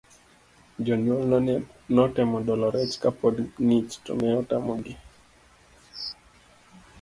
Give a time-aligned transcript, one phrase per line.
[0.85, 1.53] Jounyuolne
[1.95, 4.93] notemo dolo rech kapod ng'ich to ne otamogi.